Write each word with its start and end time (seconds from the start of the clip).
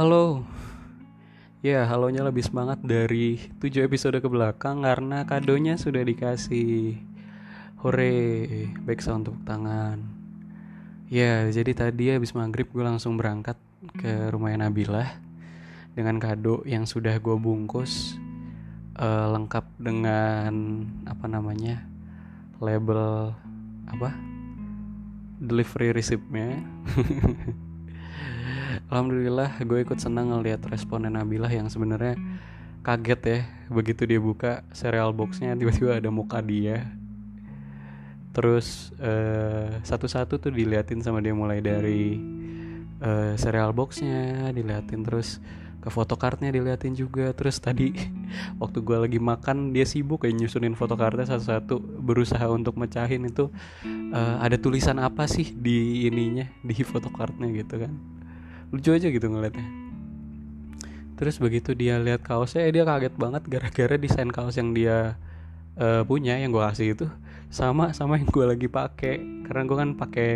Halo. 0.00 0.48
Ya, 1.60 1.84
halonya 1.84 2.24
lebih 2.24 2.40
semangat 2.40 2.80
dari 2.80 3.36
7 3.60 3.84
episode 3.84 4.16
ke 4.16 4.32
belakang 4.32 4.80
karena 4.80 5.28
kadonya 5.28 5.76
sudah 5.76 6.00
dikasih. 6.00 6.96
Hore, 7.84 8.16
baik 8.80 9.04
sound 9.04 9.28
tepuk 9.28 9.44
tangan. 9.44 10.00
Ya, 11.12 11.44
jadi 11.52 11.76
tadi 11.76 12.16
habis 12.16 12.32
maghrib 12.32 12.72
gue 12.72 12.80
langsung 12.80 13.20
berangkat 13.20 13.60
ke 14.00 14.32
rumahnya 14.32 14.72
Nabilah 14.72 15.20
dengan 15.92 16.16
kado 16.16 16.64
yang 16.64 16.88
sudah 16.88 17.20
gue 17.20 17.36
bungkus 17.36 18.16
uh, 18.96 19.28
lengkap 19.36 19.68
dengan 19.76 20.80
apa 21.04 21.28
namanya 21.28 21.76
label 22.56 23.36
apa 23.84 24.16
delivery 25.44 25.92
receipt-nya 25.92 26.56
Alhamdulillah 28.90 29.54
gue 29.62 29.86
ikut 29.86 30.02
senang 30.02 30.34
ngeliat 30.34 30.66
responnya 30.66 31.14
Nabila 31.14 31.46
yang 31.46 31.70
sebenarnya 31.70 32.18
kaget 32.82 33.20
ya 33.22 33.38
begitu 33.70 34.02
dia 34.02 34.18
buka 34.18 34.66
serial 34.74 35.14
boxnya 35.14 35.54
tiba-tiba 35.54 35.94
ada 36.02 36.10
muka 36.10 36.42
dia. 36.42 36.90
Terus 38.34 38.90
uh, 38.98 39.78
satu-satu 39.86 40.42
tuh 40.42 40.50
diliatin 40.50 41.06
sama 41.06 41.22
dia 41.22 41.30
mulai 41.30 41.62
dari 41.62 42.18
uh, 42.98 43.38
serial 43.38 43.70
boxnya 43.70 44.50
diliatin 44.50 45.06
terus 45.06 45.38
ke 45.78 45.86
fotokartnya 45.86 46.50
diliatin 46.50 46.98
juga. 46.98 47.30
Terus 47.30 47.62
tadi 47.62 47.94
waktu 48.62 48.82
gue 48.82 49.06
lagi 49.06 49.22
makan 49.22 49.70
dia 49.70 49.86
sibuk 49.86 50.26
kayak 50.26 50.34
nyusunin 50.34 50.74
fotokartnya 50.74 51.30
satu-satu 51.30 51.78
berusaha 51.78 52.50
untuk 52.50 52.74
mecahin 52.74 53.22
itu 53.22 53.54
uh, 54.10 54.42
ada 54.42 54.58
tulisan 54.58 54.98
apa 54.98 55.30
sih 55.30 55.54
di 55.54 56.10
ininya 56.10 56.50
di 56.66 56.74
fotokartnya 56.82 57.46
gitu 57.54 57.86
kan 57.86 58.09
lucu 58.70 58.90
aja 58.94 59.06
gitu 59.10 59.26
ngeliatnya. 59.26 59.66
Terus 61.20 61.36
begitu 61.36 61.76
dia 61.76 62.00
lihat 62.00 62.24
kaosnya 62.24 62.64
eh, 62.64 62.72
dia 62.72 62.88
kaget 62.88 63.14
banget 63.14 63.42
gara-gara 63.44 63.94
desain 64.00 64.30
kaos 64.32 64.56
yang 64.56 64.72
dia 64.72 65.20
uh, 65.76 66.02
punya 66.08 66.40
yang 66.40 66.48
gue 66.48 66.64
kasih 66.64 66.96
itu 66.96 67.06
sama 67.52 67.92
sama 67.92 68.16
yang 68.16 68.30
gue 68.30 68.46
lagi 68.46 68.68
pakai. 68.70 69.44
Karena 69.44 69.62
gue 69.68 69.76
kan 69.76 69.90
pakai 69.98 70.32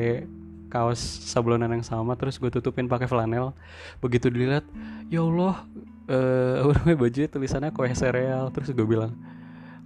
kaos 0.69 0.99
sablonan 1.01 1.71
yang 1.71 1.87
sama 1.87 2.19
terus 2.19 2.37
gue 2.37 2.53
tutupin 2.53 2.91
pakai 2.91 3.09
flanel. 3.09 3.57
Begitu 4.05 4.29
dilihat 4.29 4.67
ya 5.09 5.25
Allah 5.25 5.65
eh 6.05 6.69
uh, 6.93 6.99
baju 7.01 7.19
tulisannya 7.33 7.73
kue 7.73 7.89
sereal. 7.97 8.53
Terus 8.53 8.77
gue 8.77 8.85
bilang 8.85 9.17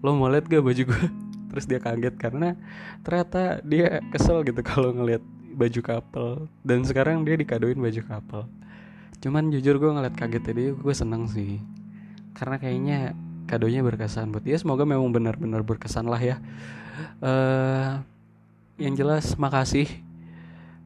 lo 0.02 0.14
mau 0.14 0.30
lihat 0.30 0.46
gak 0.46 0.62
baju 0.62 0.82
gue 0.94 1.04
terus 1.50 1.64
dia 1.66 1.80
kaget 1.82 2.14
karena 2.14 2.54
ternyata 3.02 3.58
dia 3.66 3.98
kesel 4.14 4.46
gitu 4.46 4.60
kalau 4.70 4.94
ngelihat 4.94 5.22
baju 5.58 5.80
couple. 5.82 6.46
Dan 6.62 6.86
sekarang 6.86 7.26
dia 7.26 7.34
dikadoin 7.34 7.74
baju 7.74 8.02
couple. 8.06 8.46
Cuman 9.18 9.50
jujur 9.50 9.82
gue 9.82 9.90
ngeliat 9.90 10.14
kaget 10.14 10.42
tadi 10.46 10.64
gue 10.70 10.94
seneng 10.94 11.26
sih. 11.26 11.58
Karena 12.38 12.62
kayaknya 12.62 13.18
kadonya 13.50 13.82
berkesan 13.82 14.30
buat 14.30 14.46
dia. 14.46 14.54
Semoga 14.54 14.86
memang 14.86 15.10
benar-benar 15.10 15.66
berkesan 15.66 16.06
lah 16.06 16.22
ya. 16.22 16.38
Uh, 17.18 17.98
yang 18.78 18.94
jelas 18.94 19.34
makasih 19.34 19.90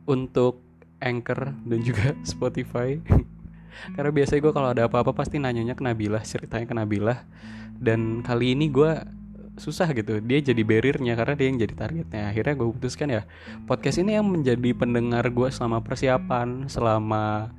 untuk 0.09 0.65
Anchor 0.97 1.53
dan 1.53 1.81
juga 1.85 2.17
Spotify. 2.33 2.97
Karena 3.97 4.11
biasanya 4.15 4.41
gue 4.41 4.53
kalau 4.53 4.69
ada 4.73 4.83
apa-apa 4.89 5.13
pasti 5.13 5.37
nanyanya 5.37 5.77
ke 5.77 5.85
Nabila 5.85 6.25
ceritanya 6.25 6.65
ke 6.65 6.73
Nabila. 6.73 7.29
Dan 7.77 8.25
kali 8.25 8.57
ini 8.57 8.73
gue 8.73 9.21
susah 9.57 9.89
gitu. 9.93 10.21
Dia 10.25 10.39
jadi 10.41 10.63
barriernya 10.65 11.13
karena 11.17 11.35
dia 11.37 11.47
yang 11.49 11.59
jadi 11.61 11.75
targetnya. 11.77 12.23
Akhirnya 12.33 12.55
gue 12.57 12.69
putuskan 12.73 13.09
ya 13.13 13.23
podcast 13.69 14.01
ini 14.01 14.17
yang 14.17 14.27
menjadi 14.29 14.71
pendengar 14.73 15.29
gue 15.29 15.49
selama 15.53 15.85
persiapan 15.85 16.69
selama 16.73 17.53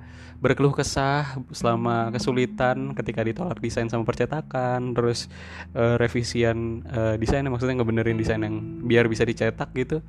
berkeluh 0.44 0.76
kesah 0.76 1.40
selama 1.56 2.12
kesulitan 2.12 2.92
ketika 2.92 3.24
ditolak 3.24 3.64
desain 3.64 3.88
sama 3.88 4.04
percetakan 4.04 4.92
terus 4.92 5.32
uh, 5.72 5.96
revisian 5.96 6.84
uh, 6.92 7.16
desain 7.16 7.48
maksudnya 7.48 7.80
ngebenerin 7.80 8.20
desain 8.20 8.44
yang 8.44 8.84
biar 8.84 9.08
bisa 9.08 9.24
dicetak 9.24 9.72
gitu. 9.72 10.04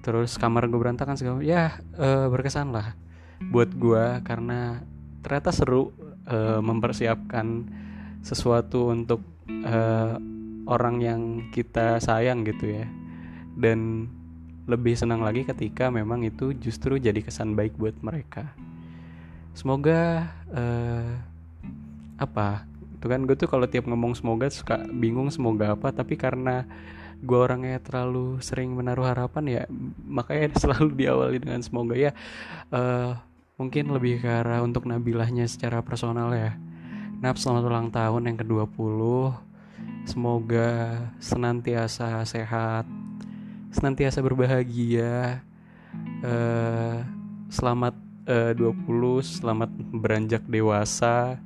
Terus 0.00 0.40
kamar 0.40 0.70
gue 0.72 0.78
berantakan 0.80 1.20
segala 1.20 1.44
ya 1.44 1.76
uh, 2.00 2.32
berkesan 2.32 2.72
lah 2.72 2.96
buat 3.52 3.70
gue 3.76 4.24
karena 4.24 4.80
ternyata 5.20 5.52
seru 5.52 5.92
uh, 6.26 6.64
mempersiapkan 6.64 7.68
sesuatu 8.24 8.88
untuk 8.88 9.20
uh, 9.68 10.16
orang 10.68 11.00
yang 11.00 11.20
kita 11.50 11.96
sayang 11.98 12.44
gitu 12.44 12.78
ya. 12.78 12.86
Dan 13.58 14.12
lebih 14.68 14.92
senang 14.92 15.24
lagi 15.24 15.48
ketika 15.48 15.88
memang 15.88 16.28
itu 16.28 16.52
justru 16.52 17.00
jadi 17.00 17.24
kesan 17.24 17.56
baik 17.56 17.74
buat 17.80 17.96
mereka. 18.04 18.52
Semoga 19.56 20.28
uh, 20.52 21.16
apa? 22.20 22.68
Itu 23.00 23.08
kan 23.08 23.24
gue 23.24 23.34
tuh 23.34 23.48
kalau 23.48 23.64
tiap 23.64 23.88
ngomong 23.88 24.12
semoga 24.12 24.52
suka 24.52 24.84
bingung 24.92 25.32
semoga 25.32 25.72
apa 25.72 25.88
tapi 25.90 26.20
karena 26.20 26.68
gue 27.18 27.34
orangnya 27.34 27.82
terlalu 27.82 28.38
sering 28.38 28.70
menaruh 28.76 29.10
harapan 29.10 29.44
ya 29.50 29.62
makanya 30.06 30.54
selalu 30.62 30.94
diawali 30.94 31.40
dengan 31.40 31.64
semoga 31.64 31.96
ya. 31.96 32.12
Uh, 32.68 33.16
mungkin 33.56 33.90
lebih 33.90 34.22
ke 34.22 34.28
arah 34.28 34.60
untuk 34.62 34.84
Nabilahnya 34.84 35.48
secara 35.48 35.80
personal 35.80 36.30
ya. 36.36 36.54
Nap 37.18 37.34
selamat 37.40 37.64
ulang 37.66 37.88
tahun 37.90 38.30
yang 38.30 38.36
ke-20 38.38 39.00
Semoga 40.06 41.00
senantiasa 41.18 42.22
sehat 42.22 42.86
Senantiasa 43.74 44.22
berbahagia. 44.22 45.42
Uh, 46.22 47.02
Selamat 47.48 47.96
uh, 48.28 48.52
20 48.52 48.84
Selamat 49.24 49.70
beranjak 49.72 50.44
dewasa 50.46 51.40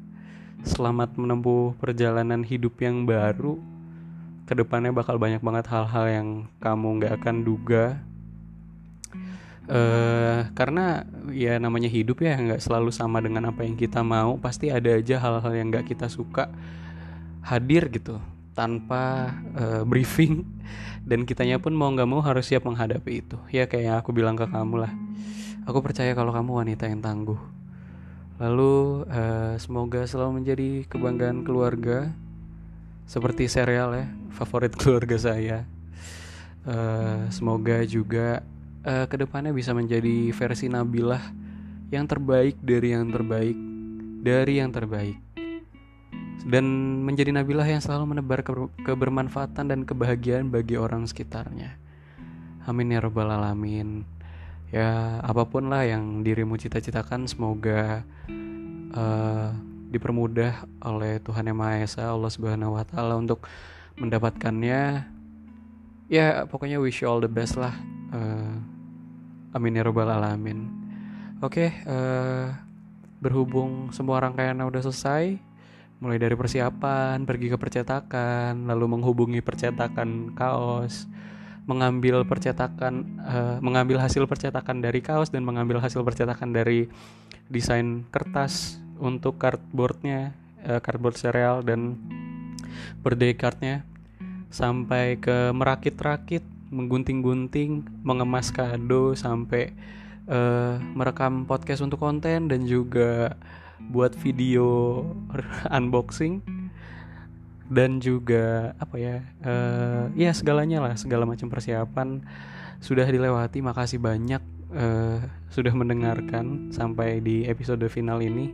Selamat 0.63 1.15
menempuh 1.19 1.75
perjalanan 1.79 2.47
hidup 2.47 2.79
yang 2.79 3.03
baru. 3.03 3.59
Ke 4.47 4.55
depannya 4.55 4.95
bakal 4.95 5.19
banyak 5.19 5.43
banget 5.43 5.67
hal-hal 5.67 6.07
yang 6.07 6.29
kamu 6.63 7.03
gak 7.03 7.19
akan 7.19 7.37
duga. 7.43 7.99
Uh, 9.67 10.47
karena 10.59 11.07
ya 11.31 11.59
namanya 11.59 11.87
hidup 11.87 12.19
ya 12.19 12.35
nggak 12.35 12.59
selalu 12.59 12.91
sama 12.91 13.23
dengan 13.23 13.51
apa 13.51 13.67
yang 13.67 13.75
kita 13.75 14.07
mau. 14.07 14.39
Pasti 14.39 14.71
ada 14.71 14.91
aja 14.95 15.19
hal-hal 15.19 15.53
yang 15.55 15.71
nggak 15.71 15.91
kita 15.91 16.07
suka 16.07 16.51
hadir 17.43 17.91
gitu 17.91 18.23
tanpa 18.53 19.33
uh, 19.57 19.83
briefing. 19.85 20.45
Dan 21.09 21.27
kitanya 21.27 21.59
pun 21.59 21.75
mau 21.75 21.91
nggak 21.91 22.09
mau 22.09 22.23
harus 22.23 22.47
siap 22.47 22.63
menghadapi 22.63 23.27
itu. 23.27 23.37
Ya 23.51 23.67
kayak 23.67 23.85
yang 23.85 23.97
aku 23.99 24.15
bilang 24.15 24.39
ke 24.39 24.47
kamu 24.47 24.87
lah. 24.87 24.93
Aku 25.67 25.83
percaya 25.83 26.15
kalau 26.15 26.31
kamu 26.31 26.63
wanita 26.63 26.87
yang 26.87 27.03
tangguh. 27.03 27.39
Lalu 28.39 29.07
uh, 29.11 29.55
semoga 29.59 30.07
selalu 30.07 30.43
menjadi 30.43 30.69
kebanggaan 30.87 31.43
keluarga. 31.43 32.15
Seperti 33.03 33.51
serial 33.51 33.93
ya 33.99 34.07
favorit 34.31 34.73
keluarga 34.81 35.19
saya. 35.19 35.67
Uh, 36.63 37.27
semoga 37.35 37.83
juga 37.83 38.47
uh, 38.87 39.11
ke 39.11 39.19
depannya 39.19 39.51
bisa 39.51 39.75
menjadi 39.75 40.31
versi 40.31 40.71
Nabilah 40.71 41.35
yang 41.91 42.07
terbaik 42.07 42.63
dari 42.63 42.95
yang 42.95 43.11
terbaik. 43.11 43.59
Dari 44.23 44.63
yang 44.63 44.71
terbaik 44.71 45.32
dan 46.43 46.65
menjadi 47.07 47.31
Nabilah 47.31 47.67
yang 47.67 47.83
selalu 47.83 48.17
menebar 48.17 48.43
ke 48.43 48.53
kebermanfaatan 48.83 49.71
dan 49.71 49.81
kebahagiaan 49.87 50.51
bagi 50.51 50.75
orang 50.75 51.07
sekitarnya. 51.07 51.79
Amin 52.67 52.95
ya 52.95 53.03
robbal 53.03 53.31
alamin. 53.31 54.07
Ya 54.73 55.21
apa 55.21 55.45
pun 55.45 55.69
lah 55.69 55.85
yang 55.85 56.25
dirimu 56.25 56.57
cita-citakan 56.57 57.29
semoga 57.29 58.03
uh, 58.97 59.51
dipermudah 59.93 60.65
oleh 60.81 61.21
Tuhan 61.21 61.53
yang 61.53 61.59
Maha 61.61 61.85
Esa 61.85 62.09
Allah 62.09 62.33
Subhanahu 62.33 62.81
Wa 62.81 62.85
Taala 62.89 63.21
untuk 63.21 63.45
mendapatkannya. 64.01 65.05
Ya 66.09 66.27
pokoknya 66.49 66.81
wish 66.81 67.05
you 67.05 67.09
all 67.13 67.21
the 67.21 67.29
best 67.29 67.61
lah. 67.61 67.77
Uh, 68.09 68.57
Amin 69.53 69.77
ya 69.77 69.85
robbal 69.85 70.09
alamin. 70.09 70.73
Oke, 71.45 71.69
okay, 71.69 71.71
uh, 71.85 71.93
eh, 71.93 72.47
berhubung 73.21 73.93
semua 73.93 74.23
rangkaiannya 74.23 74.63
udah 74.63 74.81
selesai, 74.81 75.37
mulai 76.03 76.19
dari 76.19 76.35
persiapan, 76.35 77.23
pergi 77.23 77.47
ke 77.47 77.55
percetakan, 77.55 78.67
lalu 78.67 78.99
menghubungi 78.99 79.39
percetakan 79.39 80.35
kaos, 80.35 81.07
mengambil 81.71 82.27
percetakan, 82.27 83.23
uh, 83.23 83.57
mengambil 83.63 84.03
hasil 84.03 84.27
percetakan 84.27 84.83
dari 84.83 84.99
kaos 84.99 85.31
dan 85.31 85.47
mengambil 85.47 85.79
hasil 85.79 86.03
percetakan 86.03 86.51
dari 86.51 86.91
desain 87.47 88.03
kertas 88.11 88.83
untuk 88.99 89.39
cardboardnya, 89.39 90.35
uh, 90.67 90.83
cardboard 90.83 91.15
serial 91.15 91.63
dan 91.63 91.95
birthday 93.07 93.31
cardnya, 93.39 93.87
sampai 94.51 95.23
ke 95.23 95.55
merakit-rakit 95.55 96.43
menggunting-gunting, 96.73 97.85
mengemas 98.03 98.51
kado 98.51 99.15
sampai 99.15 99.71
uh, 100.27 100.83
merekam 100.99 101.45
podcast 101.47 101.85
untuk 101.85 102.03
konten 102.03 102.51
dan 102.51 102.67
juga 102.67 103.39
buat 103.91 104.15
video 104.15 105.03
unboxing 105.77 106.45
dan 107.73 108.05
juga 108.05 108.77
apa 108.77 109.01
ya 109.01 109.17
uh, 109.49 110.13
ya 110.13 110.37
segalanya 110.37 110.85
lah 110.85 110.95
segala 111.01 111.25
macam 111.25 111.49
persiapan 111.49 112.21
sudah 112.83 113.07
dilewati. 113.07 113.63
Makasih 113.63 114.03
banyak 114.03 114.43
uh, 114.75 115.23
sudah 115.49 115.73
mendengarkan 115.73 116.75
sampai 116.75 117.23
di 117.23 117.47
episode 117.47 117.87
final 117.89 118.21
ini. 118.21 118.53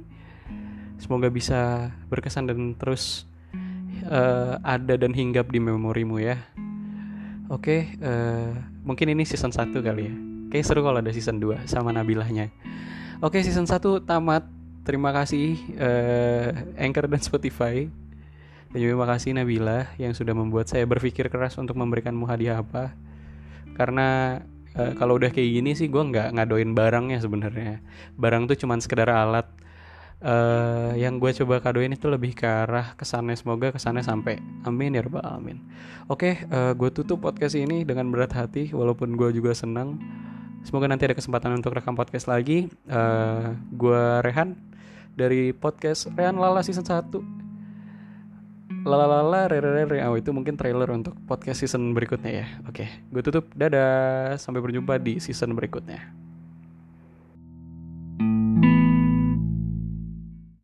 Semoga 1.00 1.32
bisa 1.32 1.90
berkesan 2.12 2.50
dan 2.50 2.74
terus 2.76 3.24
uh, 4.06 4.60
ada 4.62 4.94
dan 5.00 5.16
hinggap 5.16 5.48
di 5.48 5.58
memorimu 5.58 6.20
ya. 6.20 6.38
Oke 7.48 7.64
okay, 7.64 7.80
uh, 8.04 8.52
mungkin 8.84 9.08
ini 9.16 9.24
season 9.24 9.50
1 9.50 9.72
kali 9.72 10.02
ya. 10.04 10.14
Kayak 10.52 10.64
seru 10.68 10.84
kalau 10.84 11.00
ada 11.00 11.12
season 11.12 11.40
2 11.40 11.64
sama 11.64 11.96
Nabilahnya. 11.96 12.52
Oke 13.24 13.40
okay, 13.40 13.48
season 13.48 13.64
1 13.64 13.80
tamat 14.04 14.44
terima 14.88 15.12
kasih 15.12 15.60
uh, 15.76 16.80
Anchor 16.80 17.12
dan 17.12 17.20
Spotify. 17.20 17.92
Dan 18.72 18.76
juga 18.80 18.96
terima 18.96 19.08
kasih 19.12 19.30
Nabila 19.36 19.92
yang 20.00 20.16
sudah 20.16 20.32
membuat 20.32 20.72
saya 20.72 20.88
berpikir 20.88 21.28
keras 21.28 21.60
untuk 21.60 21.76
memberikanmu 21.76 22.24
hadiah 22.24 22.64
apa. 22.64 22.96
Karena 23.76 24.40
uh, 24.72 24.96
kalau 24.96 25.20
udah 25.20 25.28
kayak 25.28 25.60
gini 25.60 25.76
sih 25.76 25.92
gue 25.92 26.00
nggak 26.00 26.32
ngadoin 26.40 26.72
barangnya 26.72 27.20
sebenarnya. 27.20 27.84
Barang 28.16 28.48
tuh 28.48 28.56
cuman 28.56 28.80
sekedar 28.80 29.12
alat. 29.12 29.44
Uh, 30.18 30.98
yang 30.98 31.22
gue 31.22 31.30
coba 31.30 31.62
kadoin 31.62 31.94
itu 31.94 32.08
lebih 32.08 32.32
ke 32.32 32.48
arah 32.48 32.96
kesannya. 32.96 33.36
Semoga 33.36 33.76
kesannya 33.76 34.00
sampai. 34.00 34.40
Amin 34.64 34.96
ya 34.96 35.04
rabbal 35.04 35.20
alamin. 35.20 35.60
Oke 36.08 36.40
okay, 36.40 36.48
uh, 36.48 36.72
gue 36.72 36.88
tutup 36.90 37.20
podcast 37.20 37.54
ini 37.60 37.84
dengan 37.84 38.08
berat 38.08 38.32
hati 38.32 38.72
walaupun 38.72 39.20
gue 39.20 39.36
juga 39.36 39.52
senang. 39.52 40.00
Semoga 40.66 40.90
nanti 40.90 41.06
ada 41.06 41.14
kesempatan 41.14 41.54
untuk 41.54 41.76
rekam 41.76 41.94
podcast 41.94 42.26
lagi. 42.26 42.66
Uh, 42.90 43.54
gue 43.72 44.02
Rehan 44.26 44.67
dari 45.18 45.50
podcast 45.50 46.06
Rehan 46.14 46.38
Lala 46.38 46.62
season 46.62 46.86
1 46.86 48.86
lalalala 48.86 49.50
re 49.50 49.58
re 49.58 49.84
re 49.84 49.98
oh 50.06 50.14
itu 50.14 50.30
mungkin 50.30 50.54
trailer 50.54 50.86
untuk 50.94 51.18
podcast 51.26 51.60
season 51.60 51.92
berikutnya 51.92 52.30
ya. 52.30 52.46
Oke 52.70 52.86
gue 53.10 53.22
tutup. 53.26 53.50
Dadah. 53.58 54.38
Sampai 54.38 54.62
berjumpa 54.62 55.02
di 55.02 55.18
season 55.18 55.58
berikutnya 55.58 56.27